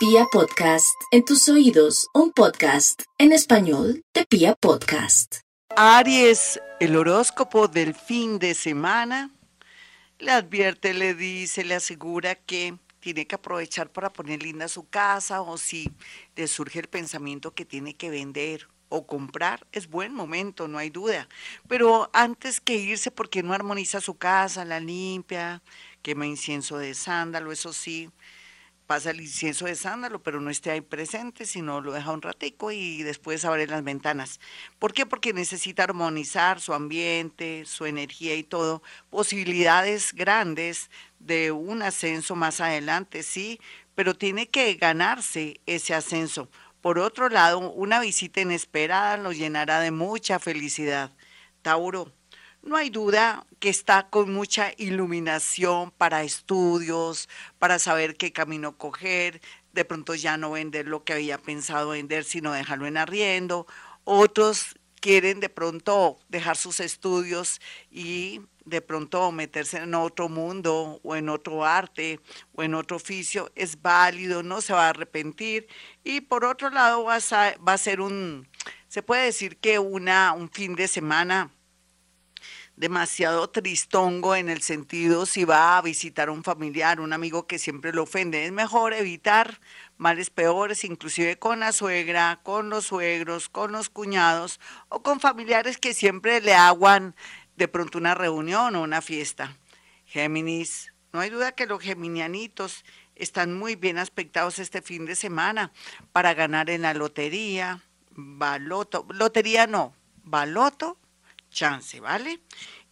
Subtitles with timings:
[0.00, 5.40] Pia Podcast, en tus oídos, un podcast en español de Pia Podcast.
[5.76, 9.30] Aries, el horóscopo del fin de semana,
[10.18, 15.42] le advierte, le dice, le asegura que tiene que aprovechar para poner linda su casa
[15.42, 15.92] o si
[16.34, 20.88] le surge el pensamiento que tiene que vender o comprar, es buen momento, no hay
[20.88, 21.28] duda.
[21.68, 25.60] Pero antes que irse, porque no armoniza su casa, la limpia,
[26.00, 28.08] quema incienso de sándalo, eso sí,
[28.90, 32.72] pasa el incienso de sándalo, pero no esté ahí presente, sino lo deja un ratico
[32.72, 34.40] y después abre las ventanas.
[34.80, 35.06] ¿Por qué?
[35.06, 38.82] Porque necesita armonizar su ambiente, su energía y todo.
[39.08, 40.90] Posibilidades grandes
[41.20, 43.60] de un ascenso más adelante, sí,
[43.94, 46.48] pero tiene que ganarse ese ascenso.
[46.80, 51.12] Por otro lado, una visita inesperada lo llenará de mucha felicidad.
[51.62, 52.12] Tauro,
[52.62, 57.28] no hay duda que está con mucha iluminación para estudios,
[57.58, 59.40] para saber qué camino coger,
[59.72, 63.66] de pronto ya no vender lo que había pensado vender, sino dejarlo en arriendo.
[64.04, 71.16] Otros quieren de pronto dejar sus estudios y de pronto meterse en otro mundo o
[71.16, 72.20] en otro arte
[72.54, 75.66] o en otro oficio, es válido, no se va a arrepentir.
[76.04, 78.48] Y por otro lado va a, a ser un,
[78.88, 81.50] se puede decir que una, un fin de semana
[82.80, 87.92] demasiado tristongo en el sentido si va a visitar un familiar, un amigo que siempre
[87.92, 88.46] lo ofende.
[88.46, 89.60] Es mejor evitar
[89.98, 95.76] males peores, inclusive con la suegra, con los suegros, con los cuñados o con familiares
[95.76, 97.14] que siempre le aguan
[97.56, 99.58] de pronto una reunión o una fiesta.
[100.06, 105.70] Géminis, no hay duda que los geminianitos están muy bien aspectados este fin de semana
[106.12, 109.92] para ganar en la lotería, baloto, lotería no,
[110.24, 110.96] baloto
[111.50, 112.40] chance, ¿vale?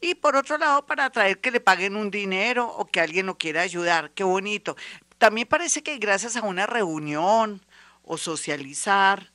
[0.01, 3.39] Y por otro lado, para atraer que le paguen un dinero o que alguien lo
[3.39, 4.77] quiera ayudar, qué bonito.
[5.19, 7.61] También parece que gracias a una reunión
[8.03, 9.33] o socializar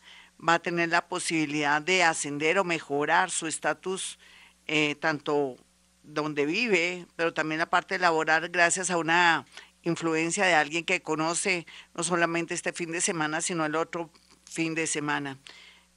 [0.48, 4.20] va a tener la posibilidad de ascender o mejorar su estatus,
[4.68, 5.58] eh, tanto
[6.04, 9.46] donde vive, pero también la parte laboral, gracias a una
[9.84, 14.10] influencia de alguien que conoce no solamente este fin de semana, sino el otro
[14.50, 15.38] fin de semana.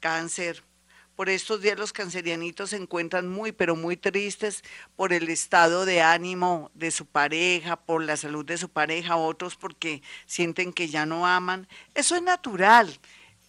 [0.00, 0.62] Cáncer,
[1.16, 4.62] por estos días los cancerianitos se encuentran muy, pero muy tristes
[4.94, 9.56] por el estado de ánimo de su pareja, por la salud de su pareja, otros
[9.56, 11.66] porque sienten que ya no aman.
[11.94, 13.00] Eso es natural.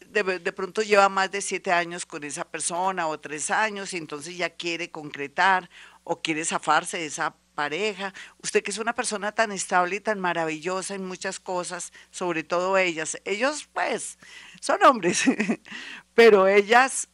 [0.07, 3.97] De, de, pronto lleva más de siete años con esa persona o tres años y
[3.97, 5.69] entonces ya quiere concretar
[6.05, 8.13] o quiere zafarse de esa pareja.
[8.41, 12.77] Usted que es una persona tan estable y tan maravillosa en muchas cosas, sobre todo
[12.77, 13.19] ellas.
[13.25, 14.17] Ellos pues
[14.61, 15.23] son hombres,
[16.13, 17.09] pero ellas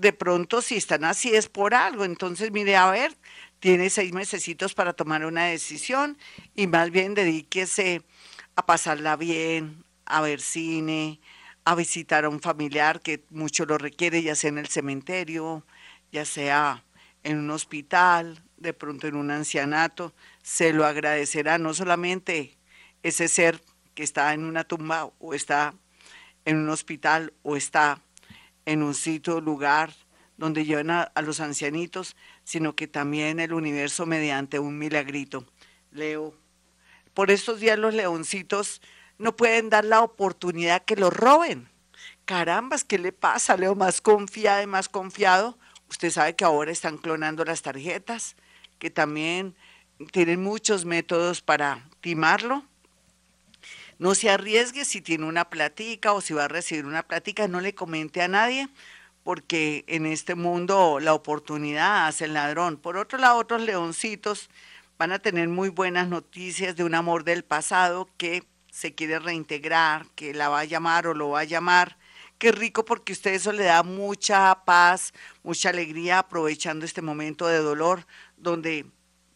[0.00, 2.04] de pronto si están así es por algo.
[2.04, 3.16] Entonces, mire, a ver,
[3.60, 6.16] tiene seis mesecitos para tomar una decisión
[6.54, 8.02] y más bien dedíquese
[8.56, 11.20] a pasarla bien, a ver cine,
[11.64, 15.64] a visitar a un familiar que mucho lo requiere, ya sea en el cementerio,
[16.12, 16.84] ya sea
[17.24, 22.56] en un hospital, de pronto en un ancianato, se lo agradecerá no solamente
[23.02, 23.60] ese ser
[23.94, 25.74] que está en una tumba o está
[26.44, 28.00] en un hospital o está
[28.68, 29.94] en un sitio, lugar
[30.36, 35.46] donde llevan a, los ancianitos, sino que también el universo mediante un milagrito.
[35.90, 36.34] Leo,
[37.14, 38.82] por estos días los leoncitos
[39.16, 41.70] no pueden dar la oportunidad que los roben.
[42.26, 43.74] Carambas, ¿qué le pasa, Leo?
[43.74, 45.58] Más confiado y más confiado.
[45.88, 48.36] Usted sabe que ahora están clonando las tarjetas,
[48.78, 49.56] que también
[50.12, 52.67] tienen muchos métodos para timarlo.
[53.98, 57.60] No se arriesgue si tiene una platica o si va a recibir una platica, no
[57.60, 58.68] le comente a nadie,
[59.24, 62.76] porque en este mundo la oportunidad hace el ladrón.
[62.76, 64.50] Por otro lado, otros leoncitos
[64.98, 70.06] van a tener muy buenas noticias de un amor del pasado que se quiere reintegrar,
[70.14, 71.98] que la va a llamar o lo va a llamar.
[72.38, 77.58] Qué rico porque usted eso le da mucha paz, mucha alegría aprovechando este momento de
[77.58, 78.06] dolor
[78.36, 78.86] donde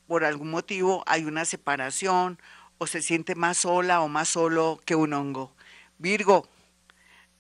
[0.07, 2.39] por algún motivo hay una separación
[2.83, 5.55] o se siente más sola o más solo que un hongo.
[5.99, 6.49] Virgo,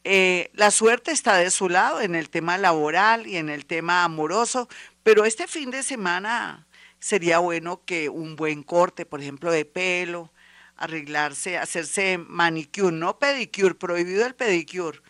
[0.04, 4.04] eh, la suerte está de su lado en el tema laboral y en el tema
[4.04, 4.68] amoroso,
[5.02, 6.66] pero este fin de semana
[7.00, 10.32] sería bueno que un buen corte, por ejemplo, de pelo,
[10.76, 15.00] arreglarse, hacerse manicure, no pedicure, prohibido el pedicure,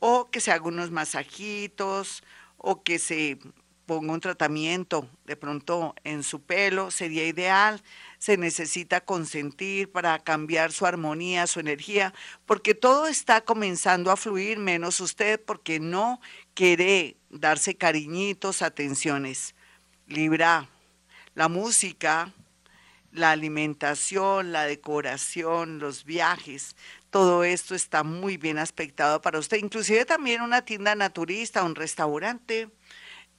[0.00, 2.24] o que se haga unos masajitos,
[2.56, 3.38] o que se
[3.88, 7.82] ponga un tratamiento de pronto en su pelo, sería ideal.
[8.18, 12.12] Se necesita consentir para cambiar su armonía, su energía,
[12.44, 16.20] porque todo está comenzando a fluir, menos usted, porque no
[16.52, 19.54] quiere darse cariñitos, atenciones.
[20.06, 20.68] Libra,
[21.34, 22.32] la música
[23.10, 26.76] la alimentación, la decoración, los viajes,
[27.08, 29.56] todo esto está muy bien aspectado para usted.
[29.56, 32.68] Inclusive también una tienda naturista, un restaurante,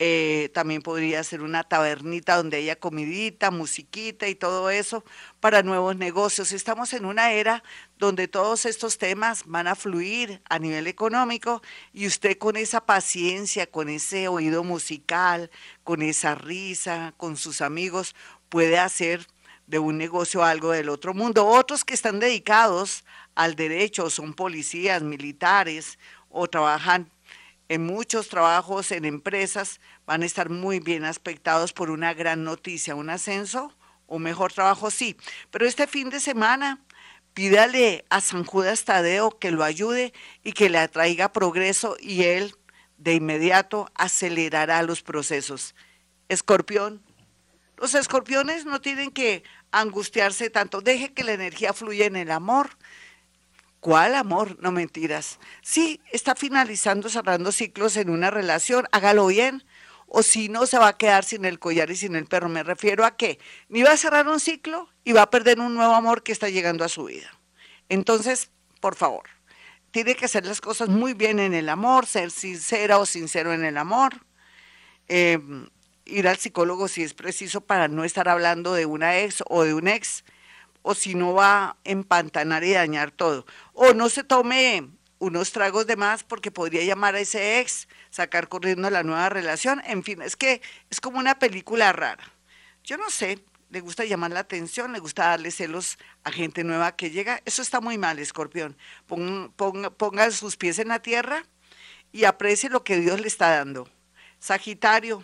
[0.02, 5.04] eh, también podría ser una tabernita donde haya comidita, musiquita y todo eso
[5.42, 6.54] para nuevos negocios.
[6.54, 7.64] Estamos en una era
[7.98, 11.62] donde todos estos temas van a fluir a nivel económico
[11.92, 15.52] y usted con esa paciencia, con ese oído musical,
[15.84, 18.16] con esa risa, con sus amigos,
[18.48, 19.28] puede hacer
[19.68, 21.46] de un negocio algo del otro mundo.
[21.46, 23.04] Otros que están dedicados
[23.36, 26.00] al derecho, son policías, militares
[26.30, 27.12] o trabajan
[27.70, 32.96] en muchos trabajos, en empresas, van a estar muy bien aspectados por una gran noticia,
[32.96, 33.74] un ascenso
[34.08, 35.16] o mejor trabajo, sí.
[35.52, 36.84] Pero este fin de semana,
[37.36, 40.14] pídale a San Judas Tadeo que lo ayude
[40.44, 42.56] y que le atraiga progreso y él
[42.98, 45.76] de inmediato acelerará los procesos.
[46.28, 47.04] Escorpión,
[47.78, 52.72] los escorpiones no tienen que angustiarse tanto, deje que la energía fluya en el amor
[53.80, 54.58] ¿Cuál amor?
[54.62, 55.40] No mentiras.
[55.62, 59.64] Sí, está finalizando, cerrando ciclos en una relación, hágalo bien.
[60.08, 62.50] O si no, se va a quedar sin el collar y sin el perro.
[62.50, 63.40] Me refiero a que
[63.70, 66.50] ni va a cerrar un ciclo y va a perder un nuevo amor que está
[66.50, 67.30] llegando a su vida.
[67.90, 68.50] Entonces,
[68.82, 69.24] por favor,
[69.92, 73.64] tiene que hacer las cosas muy bien en el amor, ser sincera o sincero en
[73.64, 74.26] el amor.
[75.08, 75.70] Em,
[76.06, 79.74] ir al psicólogo si es preciso para no estar hablando de una ex o de
[79.74, 80.24] un ex
[80.90, 83.46] o si no va a empantanar y dañar todo.
[83.74, 84.90] O no se tome
[85.20, 89.84] unos tragos de más porque podría llamar a ese ex, sacar corriendo la nueva relación.
[89.86, 92.24] En fin, es que es como una película rara.
[92.84, 93.38] Yo no sé,
[93.70, 97.40] le gusta llamar la atención, le gusta darle celos a gente nueva que llega.
[97.46, 98.76] Eso está muy mal, escorpión.
[99.06, 101.44] Ponga, sus pies en la tierra
[102.12, 103.88] y aprecie lo que Dios le está dando.
[104.40, 105.24] Sagitario,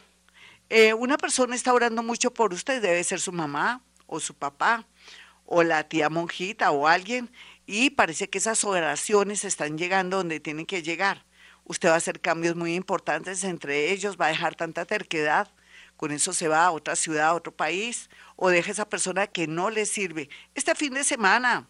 [0.70, 4.86] eh, una persona está orando mucho por usted, debe ser su mamá o su papá
[5.46, 7.32] o la tía monjita o alguien
[7.66, 11.26] y parece que esas oraciones están llegando donde tienen que llegar.
[11.64, 15.52] Usted va a hacer cambios muy importantes entre ellos, va a dejar tanta terquedad,
[15.98, 19.48] con eso se va a otra ciudad, a otro país, o deja esa persona que
[19.48, 20.30] no le sirve.
[20.54, 21.68] Este fin de semana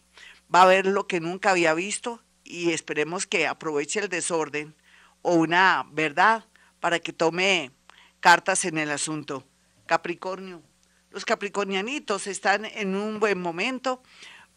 [0.53, 4.75] va a ver lo que nunca había visto y esperemos que aproveche el desorden
[5.21, 6.45] o una verdad
[6.79, 7.71] para que tome
[8.19, 9.45] cartas en el asunto.
[9.85, 10.61] Capricornio,
[11.15, 14.03] los capricornianitos están en un buen momento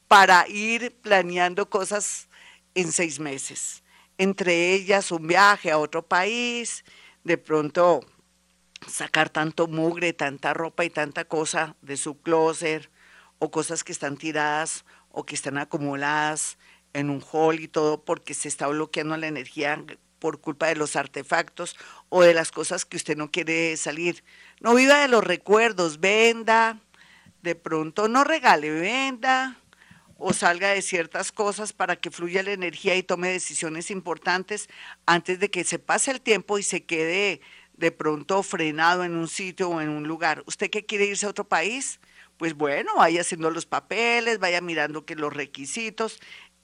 [0.08, 2.28] para ir planeando cosas
[2.74, 3.84] en seis meses.
[4.18, 6.84] Entre ellas un viaje a otro país,
[7.22, 8.00] de pronto
[8.88, 12.90] sacar tanto mugre, tanta ropa y tanta cosa de su closet
[13.38, 16.58] o cosas que están tiradas o que están acumuladas
[16.92, 19.80] en un hall y todo porque se está bloqueando la energía
[20.18, 21.76] por culpa de los artefactos
[22.08, 24.24] o de las cosas que usted no quiere salir.
[24.60, 26.80] No viva de los recuerdos, venda,
[27.42, 29.56] de pronto no regale, venda
[30.18, 34.68] o salga de ciertas cosas para que fluya la energía y tome decisiones importantes
[35.06, 37.40] antes de que se pase el tiempo y se quede
[37.74, 40.42] de pronto frenado en un sitio o en un lugar.
[40.46, 42.00] ¿Usted qué quiere irse a otro país?
[42.36, 46.20] Pues bueno, vaya haciendo los papeles, vaya mirando que los requisitos,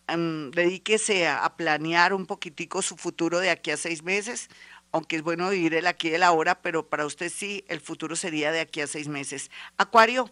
[0.09, 4.49] em, dedíquese a, a, planear un poquitico su futuro de aquí a seis meses,
[4.93, 8.17] aunque es bueno vivir el aquí y el ahora, pero para usted sí, el futuro
[8.17, 9.51] sería de aquí a seis meses.
[9.77, 10.31] Acuario,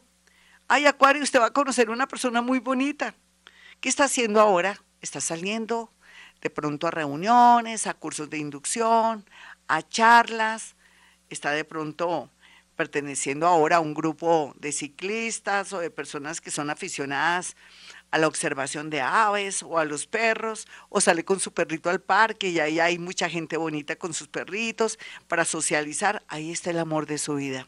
[0.69, 3.15] ay Acuario, usted va a conocer una persona muy bonita.
[3.81, 4.81] ¿Qué está haciendo ahora?
[5.01, 5.93] Está saliendo
[6.41, 9.25] de pronto a reuniones, a cursos de inducción,
[9.69, 10.77] a charlas,
[11.31, 12.31] está de pronto
[12.77, 17.57] perteneciendo ahora a un grupo de ciclistas o de personas que son aficionadas
[18.13, 22.01] a la observación de aves o a los perros, o sale con su perrito al
[22.01, 26.79] parque y ahí hay mucha gente bonita con sus perritos para socializar, ahí está el
[26.79, 27.67] amor de su vida.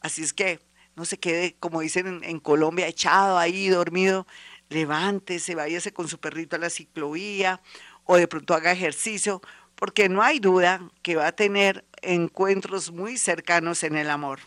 [0.00, 0.60] Así es que
[0.94, 4.26] no se quede, como dicen en, Colombia, echado ahí, dormido,
[4.68, 7.60] levántese, váyase con su perrito a la ciclovía
[8.04, 9.42] o de pronto haga ejercicio,
[9.74, 14.38] porque no hay duda que va a tener encuentros muy cercanos en el amor.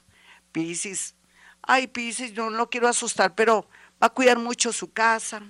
[0.53, 1.15] Piscis,
[1.61, 3.67] ay Piscis, yo no lo quiero asustar, pero
[4.01, 5.41] va a cuidar mucho su casa,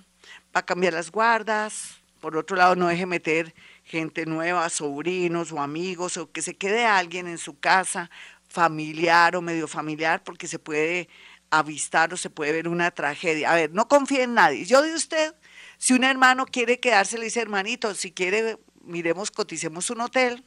[0.55, 5.61] va a cambiar las guardas, por otro lado no deje meter gente nueva, sobrinos o
[5.61, 8.09] amigos, o que se quede alguien en su casa,
[8.47, 11.09] familiar o medio familiar, porque se puede
[11.51, 13.51] avistar o se puede ver una tragedia.
[13.51, 14.65] A ver, no confíe en nadie.
[14.65, 15.35] Yo de usted,
[15.77, 20.43] si un hermano quiere quedarse, le dice, hermanito, si quiere, miremos, coticemos un hotel,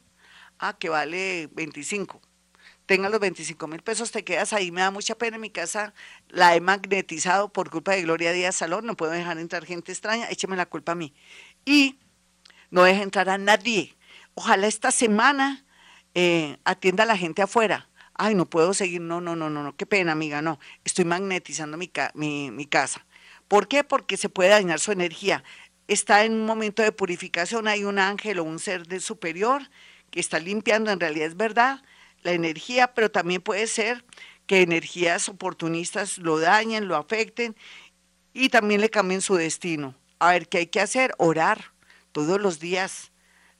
[0.59, 2.28] ah, que vale 25
[2.89, 5.93] tenga los 25 mil pesos, te quedas ahí, me da mucha pena en mi casa,
[6.27, 10.27] la he magnetizado por culpa de Gloria Díaz Salón, no puedo dejar entrar gente extraña,
[10.31, 11.13] écheme la culpa a mí.
[11.65, 11.99] Y
[12.71, 13.95] no deje entrar a nadie.
[14.33, 15.67] Ojalá esta semana
[16.15, 19.75] eh, atienda a la gente afuera, ay, no puedo seguir, no, no, no, no, no,
[19.75, 23.05] qué pena, amiga, no, estoy magnetizando mi, mi, mi casa.
[23.47, 23.83] ¿Por qué?
[23.83, 25.43] Porque se puede dañar su energía.
[25.87, 29.61] Está en un momento de purificación, hay un ángel o un ser de superior
[30.09, 31.83] que está limpiando, en realidad es verdad,
[32.23, 34.03] la energía, pero también puede ser
[34.47, 37.55] que energías oportunistas lo dañen, lo afecten
[38.33, 39.95] y también le cambien su destino.
[40.19, 41.13] A ver, ¿qué hay que hacer?
[41.17, 41.71] Orar
[42.11, 43.11] todos los días.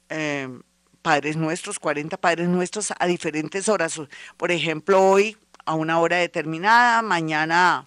[0.08, 0.48] Eh,
[1.02, 4.00] padres nuestros, 40 padres nuestros a diferentes horas.
[4.36, 7.86] Por ejemplo, hoy a una hora determinada, mañana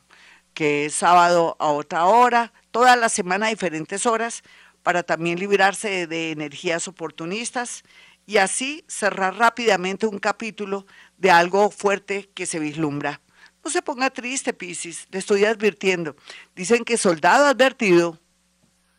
[0.53, 4.43] que es sábado a otra hora, toda la semana a diferentes horas
[4.83, 7.83] para también librarse de energías oportunistas
[8.25, 10.85] y así cerrar rápidamente un capítulo
[11.17, 13.21] de algo fuerte que se vislumbra.
[13.63, 16.15] No se ponga triste, Piscis, le estoy advirtiendo.
[16.55, 18.19] Dicen que soldado advertido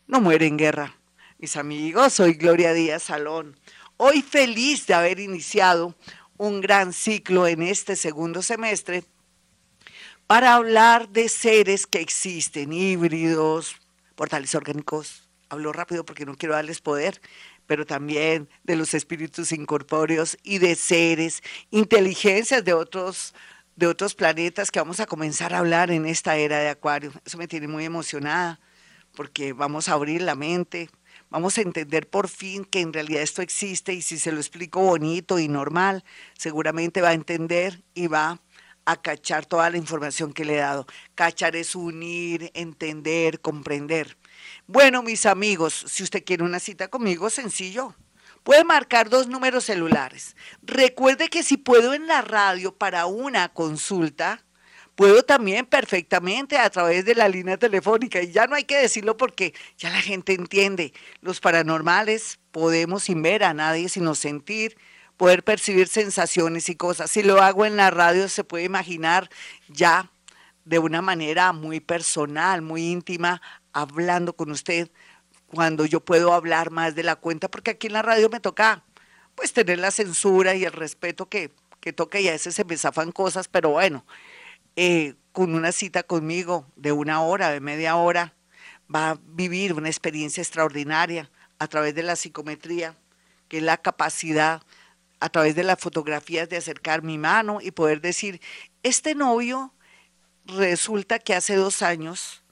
[0.07, 0.97] no muere en guerra.
[1.37, 3.59] Mis amigos, soy Gloria Díaz Salón.
[3.97, 5.95] Hoy feliz de haber iniciado
[6.37, 9.03] un gran ciclo en este segundo semestre
[10.27, 13.75] para hablar de seres que existen, híbridos,
[14.15, 15.29] portales orgánicos.
[15.49, 17.21] Hablo rápido porque no quiero darles poder,
[17.67, 21.41] pero también de los espíritus incorpóreos y de seres,
[21.71, 23.33] inteligencias de otros
[23.75, 27.11] de otros planetas que vamos a comenzar a hablar en esta era de Acuario.
[27.25, 28.59] Eso me tiene muy emocionada
[29.15, 30.89] porque vamos a abrir la mente,
[31.29, 34.81] vamos a entender por fin que en realidad esto existe y si se lo explico
[34.81, 36.03] bonito y normal,
[36.37, 38.39] seguramente va a entender y va
[38.85, 40.85] a cachar toda la información que le he dado.
[41.15, 44.17] Cachar es unir, entender, comprender.
[44.67, 47.95] Bueno, mis amigos, si usted quiere una cita conmigo, sencillo.
[48.43, 50.35] Puede marcar dos números celulares.
[50.61, 54.45] Recuerde que si puedo en la radio para una consulta,
[54.95, 58.21] puedo también perfectamente a través de la línea telefónica.
[58.21, 60.93] Y ya no hay que decirlo porque ya la gente entiende.
[61.21, 64.77] Los paranormales podemos sin ver a nadie, sino sentir,
[65.17, 67.11] poder percibir sensaciones y cosas.
[67.11, 69.29] Si lo hago en la radio, se puede imaginar
[69.67, 70.11] ya
[70.65, 73.41] de una manera muy personal, muy íntima,
[73.75, 74.89] hablando con usted
[75.47, 78.83] cuando yo puedo hablar más de la cuenta, porque aquí en la radio me toca
[79.35, 81.51] pues tener la censura y el respeto que,
[81.81, 84.05] que toca y a veces se me zafan cosas, pero bueno,
[84.77, 88.33] eh, con una cita conmigo de una hora, de media hora,
[88.93, 91.29] va a vivir una experiencia extraordinaria
[91.59, 92.95] a través de la psicometría,
[93.49, 94.61] que es la capacidad
[95.19, 98.39] a través de las fotografías de acercar mi mano y poder decir,
[98.83, 99.73] este novio
[100.45, 102.44] resulta que hace dos años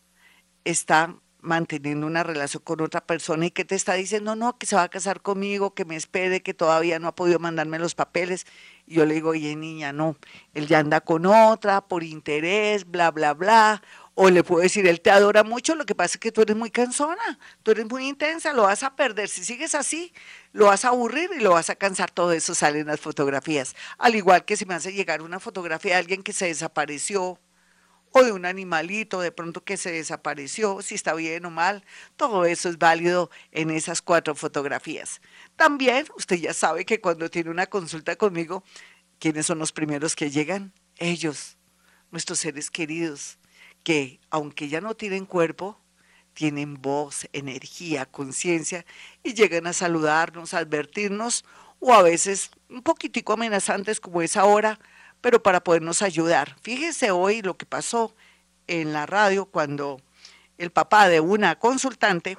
[0.65, 4.75] está manteniendo una relación con otra persona y que te está diciendo, no, que se
[4.75, 8.47] va a casar conmigo, que me espere, que todavía no ha podido mandarme los papeles.
[8.87, 10.15] Y yo le digo, oye, niña, no,
[10.53, 13.83] él ya anda con otra por interés, bla, bla, bla.
[14.15, 16.55] O le puedo decir, él te adora mucho, lo que pasa es que tú eres
[16.55, 19.27] muy cansona, tú eres muy intensa, lo vas a perder.
[19.27, 20.13] Si sigues así,
[20.53, 22.11] lo vas a aburrir y lo vas a cansar.
[22.11, 23.75] Todo eso sale en las fotografías.
[23.97, 27.39] Al igual que si me hace llegar una fotografía de alguien que se desapareció,
[28.13, 31.83] o de un animalito de pronto que se desapareció, si está bien o mal,
[32.15, 35.19] todo eso es válido en esas cuatro fotografías.
[35.55, 38.63] También usted ya sabe que cuando tiene una consulta conmigo,
[39.19, 40.73] ¿quiénes son los primeros que llegan?
[40.97, 41.57] Ellos,
[42.11, 43.39] nuestros seres queridos,
[43.83, 45.79] que aunque ya no tienen cuerpo,
[46.35, 48.85] tienen voz, energía, conciencia
[49.23, 51.45] y llegan a saludarnos, advertirnos
[51.79, 54.79] o a veces un poquitico amenazantes como es ahora,
[55.23, 56.57] pero para podernos ayudar.
[56.61, 58.13] Fíjese hoy lo que pasó
[58.67, 60.01] en la radio cuando
[60.57, 62.37] el papá de una consultante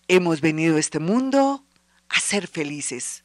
[0.08, 1.66] hemos venido a este mundo
[2.08, 3.23] a ser felices.